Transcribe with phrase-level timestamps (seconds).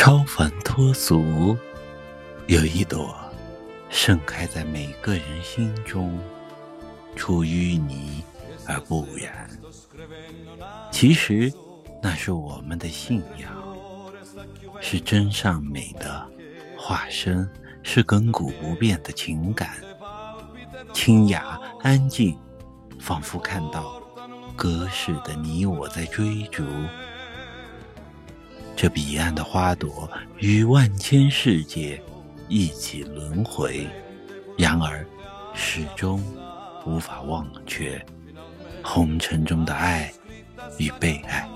[0.00, 1.54] 超凡脱俗，
[2.46, 3.14] 有一朵
[3.90, 6.18] 盛开在每个人心中，
[7.14, 8.24] 出淤泥
[8.66, 9.50] 而不染。
[10.90, 11.52] 其实，
[12.02, 13.52] 那是我们的信仰，
[14.80, 16.26] 是真善美的
[16.78, 17.46] 化身，
[17.82, 19.74] 是亘古不变的情感。
[20.94, 22.38] 清雅安静，
[22.98, 24.00] 仿佛看到
[24.56, 26.64] 隔世的你我在追逐。
[28.80, 32.02] 这彼岸的花朵与万千世界
[32.48, 33.86] 一起轮回。
[34.56, 35.04] 然而
[35.52, 36.18] 始终
[36.86, 38.02] 无法忘却
[38.82, 40.10] 红尘中的爱
[40.78, 41.46] 与被爱。